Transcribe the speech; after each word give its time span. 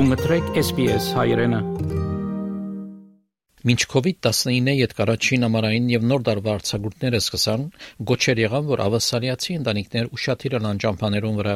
Դու 0.00 0.06
մտրեք 0.08 0.46
SPS 0.56 1.06
հայրենը։ 1.12 1.58
Մինչ 3.68 3.82
COVID-19-ի 3.92 4.74
յետկառաջին 4.78 5.44
ամառային 5.50 5.90
եւ 5.92 6.06
նոր 6.12 6.24
դարվա 6.28 6.54
արձակուրդները 6.60 7.20
սկսան, 7.20 7.66
գոչեր 8.10 8.40
եղան, 8.40 8.64
որ 8.70 8.82
ավասալիացի 8.86 9.58
ընտանիքներ 9.58 10.08
ուշադիր 10.16 10.56
են 10.60 10.80
ճամփաներուն 10.86 11.36
վրա։ 11.42 11.54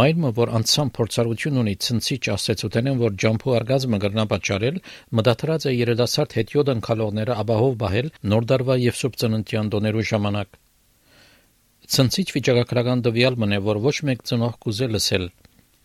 Մայրը, 0.00 0.32
որ 0.40 0.54
անցամ 0.62 0.94
փորձառություն 0.96 1.60
ունի 1.64 1.76
ցնցիչ 1.84 2.22
ասեցուտեն 2.38 2.90
են, 2.94 2.98
որ 3.04 3.14
ջամփու 3.20 3.56
արգազմը 3.60 4.02
կրնա 4.08 4.26
պատճառել, 4.32 4.82
մտադրած 5.20 5.68
է 5.68 5.76
երիտասարդ 5.76 6.40
հետիոտ 6.40 6.74
ընկալողները 6.78 7.40
ապահով 7.44 7.80
բահել 7.84 8.12
նոր 8.32 8.50
դարվա 8.54 8.80
եւ 8.88 9.00
սուրբ 9.04 9.22
ծննդյան 9.24 9.72
դոներու 9.76 10.08
ժամանակ։ 10.14 10.60
Ցնցիչ 11.84 12.28
վիճակագրական 12.40 13.04
դվյալ 13.04 13.42
մնե, 13.44 13.64
որ 13.68 13.84
ոչ 13.92 13.98
մեկ 14.08 14.28
ծնող 14.32 14.60
կուզե 14.64 14.94
լսել 14.96 15.32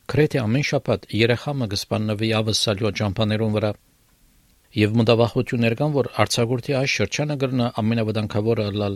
Գրեթե 0.10 0.40
ամեն 0.42 0.64
շաբաթ 0.66 1.04
երեխամը 1.14 1.66
կսպաննվի 1.72 2.28
ավսալյո 2.40 2.90
ճամփաներուն 3.00 3.52
վրա։ 3.56 3.70
Եվ 4.80 4.96
մտավախություններ 5.00 5.74
կան, 5.82 5.92
որ 5.98 6.08
արցագորտի 6.24 6.76
այս 6.80 6.96
շրջանը 7.00 7.36
կրնա 7.44 7.68
ամենավտանգավորը 7.82 8.66
լալ։ 8.82 8.96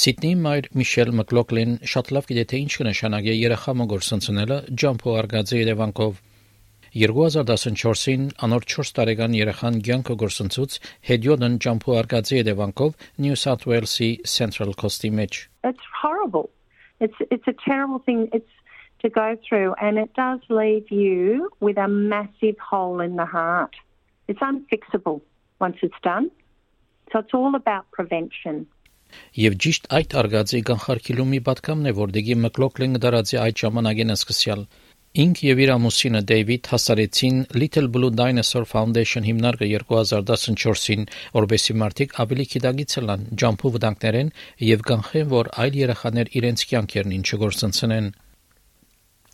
Սիդնեի 0.00 0.38
մայր 0.46 0.68
Միշել 0.80 1.12
Մկլոկլին 1.18 1.74
շատ 1.92 2.12
լավ 2.16 2.30
գիտե 2.30 2.44
թե 2.52 2.60
ինչ 2.64 2.72
կնշանակի 2.80 3.34
երեխամը 3.40 3.86
գործընծնելը 3.92 4.58
ջամփո 4.80 5.14
արգածի 5.20 5.60
երևանքով։ 5.60 6.22
2014-ին 7.00 8.24
անոր 8.46 8.66
4 8.76 8.94
տարեկան 9.00 9.36
երեխան 9.40 9.76
ցանկը 9.90 10.16
գործընծուց 10.22 10.78
հետյոդն 11.10 11.58
ջամփո 11.66 11.98
արգածի 12.00 12.40
երևանքով 12.40 12.96
New 13.26 13.36
South 13.44 13.68
Wales-ի 13.68 14.10
Central 14.36 14.72
Coast-ի 14.80 15.12
մեջ։ 15.20 15.42
It's 15.70 15.92
horrible. 16.00 16.48
It's 17.00 17.20
it's 17.30 17.48
a 17.48 17.56
terrible 17.66 18.00
thing. 18.06 18.28
It's 18.32 18.59
to 19.02 19.08
go 19.08 19.36
through, 19.46 19.74
and 19.80 19.98
it 19.98 20.12
does 20.14 20.40
leave 20.48 20.90
you 20.90 21.50
with 21.60 21.78
a 21.78 21.88
massive 21.88 22.58
hole 22.58 23.00
in 23.00 23.16
the 23.16 23.26
heart. 23.26 23.74
It's 24.28 24.40
unfixable 24.40 25.20
once 25.60 25.78
it's 25.82 26.00
done. 26.02 26.30
So 27.12 27.18
it's 27.18 27.34
all 27.34 27.54
about 27.62 27.84
prevention. 27.96 28.66
Եվ 29.34 29.54
ճիշտ 29.62 29.88
այդ 29.96 30.12
արգածի 30.20 30.58
կանխարգելումի 30.68 31.40
պատկամն 31.46 31.90
է, 31.90 31.92
որ 31.98 32.12
դեպի 32.16 32.36
մկլոկլին 32.44 32.98
դարածի 33.04 33.38
այդ 33.44 33.62
ժամանակին 33.64 34.14
սկսյալ 34.14 34.62
Ինք 35.18 35.40
եւ 35.42 35.60
իր 35.64 35.70
ամուսինը 35.74 36.18
Դեյվիդ 36.30 36.68
հասարեցին 36.70 37.38
Little 37.58 37.88
Blue 37.90 38.12
Dinosaur 38.14 38.62
Foundation 38.72 39.24
հիմնարկը 39.26 39.66
2014-ին, 39.72 41.08
որբեսի 41.34 41.74
մարդիկ 41.82 42.14
ավելի 42.24 42.46
գիտակից 42.52 42.94
լան 43.08 43.24
ջամփու 43.42 43.72
վտանգներեն 43.76 44.30
եւ 44.68 44.84
կանխեն, 44.92 45.28
որ 45.34 45.50
այլ 45.66 45.78
երեխաներ 45.80 46.30
իրենց 46.38 46.64
կյանքերն 46.70 47.16
ինչը 47.18 47.40
գործընծնեն։ 47.42 48.12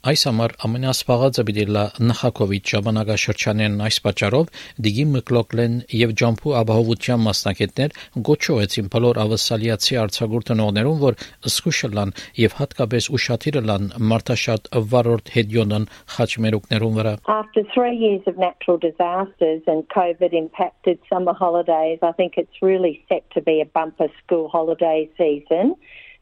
Այս 0.07 0.23
համար 0.29 0.53
ամենասպաղածը 0.63 1.43
պիտի 1.47 1.63
լա 1.75 1.81
նախակովիդ 2.09 2.69
ժամանակաշրջանեն 2.73 3.81
այս 3.87 3.97
պատճառով 4.05 4.53
դիգի 4.87 5.07
մկլոկլեն 5.15 5.75
եւ 6.01 6.13
ջամփու 6.21 6.53
ապահովության 6.61 7.25
մասնակիցներ 7.25 7.97
գոչոեցին 8.29 8.91
բոլոր 8.95 9.21
ավասալիացի 9.25 9.99
արձակուրդնողներուն, 10.05 11.01
որ 11.03 11.19
զսկուշը 11.49 11.91
լան 11.99 12.15
եւ 12.43 12.57
հատկապես 12.61 13.11
ուշադիրը 13.19 13.65
լան 13.73 13.91
մարտաշատ 14.15 14.71
վարորդ 14.95 15.35
հետյոնն 15.41 15.91
խաչմերուկներուն 16.15 16.97
վրա 17.03 17.19
After 17.27 17.67
3 17.75 17.99
years 18.07 18.31
of 18.31 18.39
natural 18.47 18.79
disasters 18.79 19.67
and 19.67 19.89
COVID 19.91 20.39
impacted 20.45 21.03
summer 21.11 21.35
holidays, 21.35 21.99
I 22.03 22.13
think 22.13 22.39
it's 22.39 22.63
really 22.63 23.03
set 23.11 23.27
to 23.35 23.43
be 23.43 23.61
a 23.61 23.67
bumper 23.67 24.11
school 24.23 24.47
holiday 24.55 25.11
season. 25.19 25.75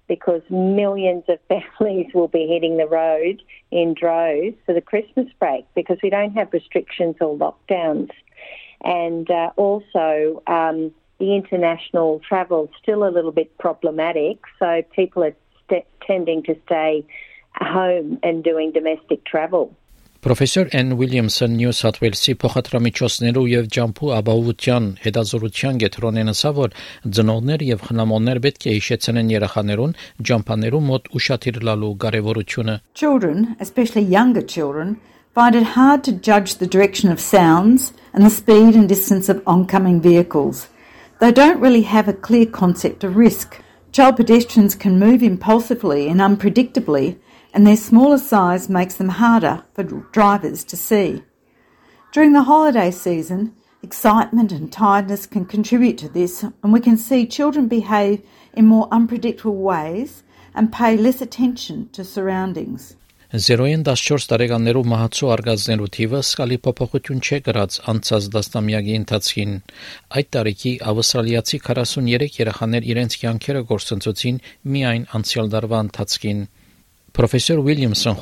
Because 0.09 0.43
millions 0.51 1.25
of 1.29 1.39
families 1.49 2.07
will 2.15 2.29
be 2.29 2.47
hitting 2.47 2.77
the 2.77 2.87
road 2.87 3.43
in 3.71 3.95
droves 3.95 4.57
for 4.67 4.75
the 4.75 4.81
Christmas 4.81 5.29
break 5.39 5.67
because 5.75 5.99
we 6.03 6.11
don't 6.11 6.33
have 6.33 6.53
restrictions 6.53 7.17
or 7.21 7.37
lockdowns. 7.37 8.11
And 8.83 9.31
uh, 9.31 9.51
also, 9.57 10.43
um, 10.47 10.93
the 11.19 11.35
international 11.35 12.21
travel 12.27 12.65
is 12.65 12.71
still 12.83 13.05
a 13.05 13.11
little 13.11 13.33
bit 13.33 13.57
problematic, 13.59 14.39
so 14.59 14.83
people 14.95 15.25
are 15.25 15.35
st- 15.69 15.87
tending 16.07 16.43
to 16.45 16.57
stay 16.67 17.07
home 17.57 18.19
and 18.23 18.43
doing 18.43 18.73
domestic 18.73 19.25
travel. 19.25 19.75
Պրոֆեսոր 20.25 20.69
N. 20.73 20.93
Williamson 20.97 21.53
New 21.61 21.71
South 21.77 21.99
Wales-ի 22.01 22.33
փոխադրամիջոցներու 22.43 23.43
եւ 23.51 23.67
ջամփու 23.77 24.13
ապահովության 24.19 24.85
հետազորության 25.05 25.81
գետրոնեն 25.83 26.33
ասավ, 26.33 26.61
որ 26.61 26.77
ծնողներ 27.19 27.65
եւ 27.67 27.83
խնամոններ 27.89 28.39
պետք 28.47 28.65
է 28.65 28.73
հիշեցնեն 28.77 29.33
երեխաներուն 29.35 29.93
ջամփաներու 30.31 30.81
մոտ 30.87 31.11
ուշադիր 31.21 31.59
լալու 31.69 31.91
կարեւորությունը։ 32.05 32.77
Children, 33.03 33.45
especially 33.67 34.05
younger 34.17 34.41
children, 34.55 34.97
find 35.37 35.61
it 35.61 35.77
hard 35.77 36.01
to 36.09 36.17
judge 36.31 36.57
the 36.57 36.71
direction 36.77 37.13
of 37.13 37.21
sounds 37.21 37.93
and 38.15 38.25
the 38.25 38.33
speed 38.33 38.81
and 38.81 38.89
distance 38.89 39.29
of 39.29 39.45
oncoming 39.45 40.01
vehicles. 40.01 40.69
They 41.21 41.33
don't 41.33 41.61
really 41.61 41.85
have 41.85 42.09
a 42.09 42.17
clear 42.17 42.49
concept 42.49 43.05
of 43.05 43.21
risk. 43.21 43.61
Child 43.93 44.17
pedestrians 44.17 44.75
can 44.75 44.99
move 44.99 45.23
impulsively 45.23 46.09
and 46.09 46.25
unpredictably 46.25 47.21
and 47.55 47.67
their 47.67 47.77
smaller 47.77 48.19
size 48.19 48.69
makes 48.69 48.97
them 48.97 49.09
harder 49.09 49.63
for 49.75 49.85
drivers 49.85 50.65
to 50.65 50.77
see. 50.77 51.23
During 52.13 52.33
the 52.33 52.43
holiday 52.43 52.91
season, 52.91 53.55
excitement 53.83 54.51
and 54.51 54.73
tiredness 54.73 55.25
can 55.27 55.45
contribute 55.47 55.97
to 55.99 56.09
this, 56.09 56.43
and 56.43 56.73
we 56.73 56.81
can 56.81 56.97
see 56.97 57.27
children 57.27 57.69
behave 57.69 58.21
in 58.55 58.67
more 58.67 58.89
unpredictable 58.91 59.57
ways 59.57 60.25
and 60.55 60.73
pay 60.73 60.97
less 60.97 61.21
attention 61.23 61.89
to 61.93 62.05
surroundings. 62.05 62.97
0-ին 63.35 63.83
14 63.83 64.29
տարեկաններու 64.31 64.83
մահացու 64.91 65.31
արգածներու 65.35 65.89
թիվը 65.97 66.19
սկալի 66.23 66.59
փոփոխություն 66.67 67.23
չէ 67.27 67.39
գրած 67.49 67.79
անցած 67.91 68.29
դաստամյակի 68.35 68.95
ընթացքին։ 69.01 69.57
Այդ 70.21 70.29
տարիքի 70.37 70.75
ավստրալիացի 70.91 71.61
43 71.67 72.39
երեխաներ 72.45 72.87
իրենց 72.95 73.17
կյանքերը 73.25 73.63
գործընծոցին 73.73 74.39
միայն 74.75 75.09
անցյալ 75.19 75.51
դարվա 75.57 75.81
ընթացքին։ 75.87 76.45
Professor 77.15 77.61
Williamson 77.61 78.17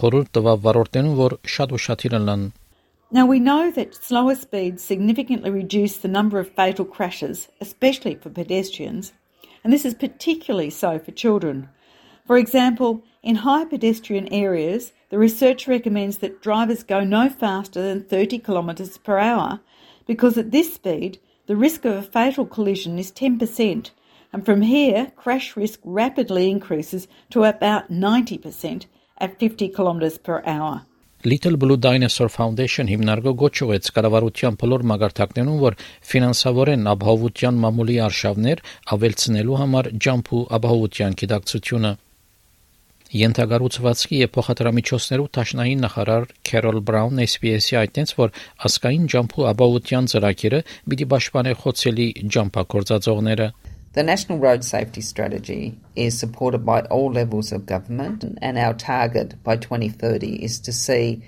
Now 3.11 3.27
we 3.27 3.41
know 3.41 3.71
that 3.71 3.95
slower 3.95 4.35
speeds 4.35 4.85
significantly 4.85 5.51
reduce 5.51 5.97
the 5.97 6.09
number 6.09 6.39
of 6.39 6.55
fatal 6.55 6.85
crashes, 6.85 7.49
especially 7.59 8.17
for 8.17 8.29
pedestrians, 8.29 9.15
and 9.65 9.73
this 9.73 9.87
is 9.87 9.95
particularly 9.95 10.69
so 10.69 10.99
for 10.99 11.11
children. 11.11 11.71
For 12.27 12.37
example, 12.37 13.03
in 13.23 13.37
high 13.37 13.65
pedestrian 13.65 14.31
areas, 14.31 14.93
the 15.09 15.17
research 15.17 15.67
recommends 15.67 16.19
that 16.19 16.43
drivers 16.43 16.83
go 16.83 17.03
no 17.03 17.31
faster 17.31 17.81
than 17.81 18.05
30 18.05 18.41
kilometres 18.41 18.99
per 18.99 19.17
hour 19.17 19.61
because 20.07 20.37
at 20.37 20.51
this 20.51 20.75
speed, 20.75 21.19
the 21.47 21.57
risk 21.57 21.87
of 21.87 21.95
a 21.95 22.03
fatal 22.03 22.45
collision 22.45 22.99
is 22.99 23.11
10%, 23.11 23.91
and 24.33 24.45
from 24.47 24.63
here, 24.63 25.13
crash 25.17 25.57
risk 25.57 25.81
rapidly 25.85 26.51
increases 26.51 27.07
to 27.31 27.45
about 27.45 27.91
90% 27.91 28.87
at 29.19 29.39
50 29.39 29.69
kilometers 29.69 30.19
per 30.19 30.43
hour. 30.47 30.83
Little 31.25 31.57
Blue 31.57 31.77
Dinosaur 31.77 32.27
Foundation 32.29 32.89
հիմնարկը 32.91 33.33
գոչուեց 33.41 33.91
կառավարության 33.95 34.57
բոլոր 34.63 34.83
մագարտակներուն, 34.91 35.59
որ 35.63 35.77
ֆինանսավորեն 36.13 36.89
ապահովության 36.93 37.61
մամուլի 37.65 37.99
արշավներ 38.07 38.63
ավելցնելու 38.97 39.59
համար 39.61 39.91
ջամփու 40.07 40.41
ապահովության 40.59 41.15
գիտակցությունը։ 41.23 41.93
Ենթագառուցվածքի 43.23 44.19
եւ 44.23 44.31
փոխադրամիջոցներու 44.35 45.31
տաշնային 45.37 45.83
նախարար 45.87 46.27
Քերոլ 46.49 46.79
Բրաուն 46.91 47.23
SPS-ի 47.29 47.79
այդտենց 47.83 48.15
որ 48.19 48.33
ասկային 48.67 49.09
ջամփու 49.15 49.47
ապահովության 49.53 50.09
ծրագիրը 50.17 50.61
պիտի 50.91 51.09
պաշտպանի 51.13 51.55
խոցելի 51.63 52.09
ջամփակորձածողները 52.37 53.49
The 53.95 54.03
National 54.03 54.39
Road 54.39 54.65
Safety 54.65 55.03
Strategy 55.03 55.79
is 55.95 56.19
supported 56.19 56.65
by 56.65 56.81
all 56.83 57.13
levels 57.13 57.53
of 57.53 57.67
government, 57.67 58.25
and 58.41 58.57
our 58.57 58.73
target 58.73 59.35
by 59.45 59.57
2030 59.57 60.43
is 60.43 60.61
to 60.61 60.73
see 60.73 61.23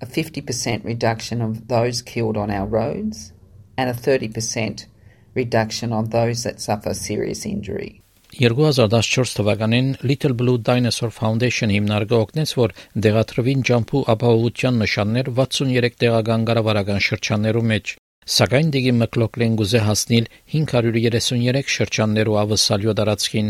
a 0.00 0.06
50% 0.06 0.84
reduction 0.84 1.42
of 1.42 1.66
those 1.66 2.00
killed 2.00 2.36
on 2.36 2.48
our 2.48 2.66
roads 2.66 3.32
and 3.76 3.90
a 3.90 3.92
30% 3.92 4.86
reduction 5.34 5.92
of 5.92 6.10
those 6.10 6.44
that 6.44 6.60
suffer 6.60 6.94
serious 6.94 7.44
injury. 7.44 8.00
2014 8.38 9.34
թվականին 9.34 9.88
Little 10.04 10.34
Blue 10.34 10.58
Dinosaur 10.58 11.10
Foundation 11.10 11.74
հիմնարկը 11.74 12.20
օգնեց, 12.24 12.52
որ 12.60 12.74
դեղատրվին 13.06 13.64
ջամփու 13.70 14.04
ապահովության 14.14 14.78
նշաններ 14.84 15.32
63 15.40 15.98
տեղական 16.04 16.46
կառավարական 16.46 17.02
շրջաններու 17.08 17.66
մեջ։ 17.72 17.96
Սակայն 18.30 18.68
դիգի 18.74 18.90
մկլոկլեն 18.94 19.54
գուզե 19.58 19.78
հասնել 19.82 20.26
533 20.52 21.72
շրջաններու 21.76 22.36
ավսալյո 22.42 22.92
դարածքին։ 23.00 23.48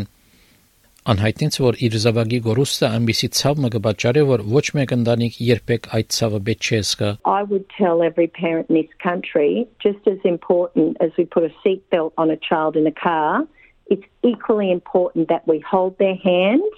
Անհայտնեց, 1.12 1.58
որ 1.64 1.78
իր 1.88 1.98
զավակի 2.04 2.38
գորուստը 2.46 2.88
այնպիսի 2.88 3.28
ցավ 3.40 3.60
մը 3.64 3.70
կբաճարի, 3.74 4.22
որ 4.30 4.44
ոչ 4.54 4.64
մեկ 4.78 4.94
ընտանիք 4.96 5.36
երբեք 5.50 5.90
այդ 5.98 6.08
ցավը 6.16 6.40
չէ 6.54 6.80
զգա։ 6.90 7.10
I 7.28 7.42
would 7.50 7.66
tell 7.76 8.00
every 8.08 8.28
parent 8.40 8.72
in 8.72 8.80
this 8.80 8.96
country, 9.04 9.68
just 9.84 10.08
as 10.08 10.24
important 10.24 10.96
as 11.04 11.12
we 11.18 11.26
put 11.26 11.44
a 11.44 11.52
seatbelt 11.60 12.12
on 12.16 12.32
a 12.32 12.38
child 12.48 12.80
in 12.80 12.86
a 12.86 12.96
car, 13.04 13.44
it's 13.92 14.08
equally 14.22 14.72
important 14.72 15.28
that 15.28 15.44
we 15.46 15.60
hold 15.60 15.98
their 15.98 16.16
hand 16.24 16.72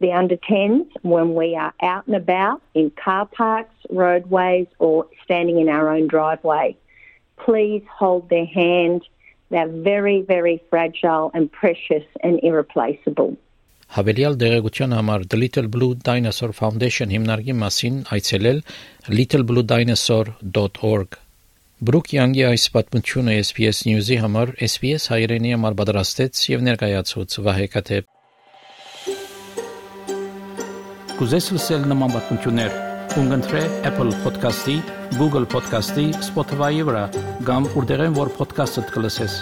the 0.00 0.12
under 0.12 0.36
10s 0.36 0.86
when 1.02 1.34
we 1.34 1.56
are 1.56 1.72
out 1.82 2.06
and 2.06 2.16
about 2.16 2.62
in 2.74 2.90
car 2.90 3.26
parks, 3.26 3.74
roadways, 3.90 4.66
or 4.78 5.06
standing 5.24 5.58
in 5.58 5.68
our 5.68 5.90
own 5.90 6.06
driveway. 6.06 6.76
Please 7.36 7.82
hold 7.90 8.28
their 8.28 8.46
hand. 8.46 9.02
They're 9.50 9.68
very, 9.68 10.22
very 10.22 10.62
fragile 10.70 11.30
and 11.34 11.50
precious 11.50 12.04
and 12.22 12.40
irreplaceable. 12.42 13.36
Հավելյալ 13.96 14.34
դերակցության 14.36 14.92
համար 14.92 15.22
The 15.32 15.38
Little 15.40 15.68
Blue 15.72 15.94
Dinosaur 15.96 16.52
Foundation 16.52 17.08
հիմնարկի 17.08 17.54
մասին 17.56 18.02
այցելել 18.12 18.60
littlebluedinosaur.org 19.16 21.16
Բրուք 21.88 22.12
Յանգի 22.18 22.44
այս 22.50 22.66
պատմությունը 22.74 23.38
SPS 23.46 23.80
News-ի 23.88 24.20
համար 24.20 24.52
SPS 24.68 25.08
հայրենի 25.14 25.56
համար 25.56 25.80
պատրաստեց 25.80 26.44
եւ 26.52 26.68
ներկայացուց 26.68 27.40
Վահե 27.48 27.66
Կաթեփ 27.78 28.12
Կուզես 31.18 31.46
լսել 31.50 31.86
նման 31.90 32.12
պատմություններ 32.14 32.74
կընտրե 33.10 33.62
Apple 33.88 34.12
Podcast-ի, 34.22 34.76
Google 35.16 35.48
Podcast-ի, 35.50 36.04
Spotify-ի 36.28 36.84
վրա, 36.86 37.04
կամ 37.48 37.66
որտեղեն 37.74 38.14
որ 38.22 38.30
podcast-ը 38.38 38.84
դուք 38.86 39.00
լսես 39.02 39.34